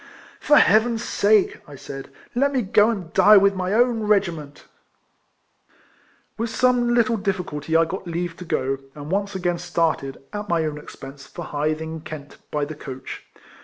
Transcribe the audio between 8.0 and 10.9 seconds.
leave to go, and once again started, at my own